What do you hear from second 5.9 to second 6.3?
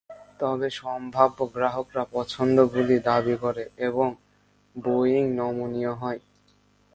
হয়।